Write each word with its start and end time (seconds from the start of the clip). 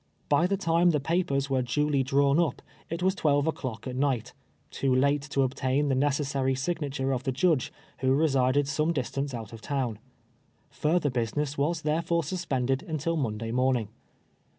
Bj 0.31 0.49
the 0.49 0.57
time 0.57 0.89
the 0.89 0.99
papers 0.99 1.47
were 1.47 1.61
duly 1.61 2.01
drawn 2.01 2.39
up, 2.39 2.63
it 2.89 3.03
was 3.03 3.13
twelve 3.13 3.45
o'clock 3.45 3.85
at 3.85 3.95
niglit— 3.95 4.31
^too 4.71 4.99
hite 4.99 5.21
to 5.29 5.43
obtain 5.43 5.89
tlie 5.89 5.97
necessary 5.97 6.55
signature 6.55 7.11
of 7.11 7.21
the 7.21 7.31
Judge, 7.31 7.71
who 7.99 8.17
resi 8.17 8.51
ded 8.51 8.67
some 8.67 8.93
distance 8.93 9.35
out 9.35 9.53
of 9.53 9.61
town. 9.61 9.99
Further 10.71 11.11
business 11.11 11.55
was 11.55 11.83
therefore 11.83 12.23
suspended 12.23 12.81
until 12.81 13.15
Monday 13.15 13.51
morning. 13.51 13.89